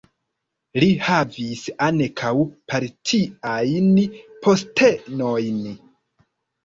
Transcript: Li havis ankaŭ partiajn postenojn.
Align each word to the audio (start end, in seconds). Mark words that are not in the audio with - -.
Li 0.83 0.87
havis 1.07 1.65
ankaŭ 1.89 2.31
partiajn 2.73 3.93
postenojn. 4.47 5.61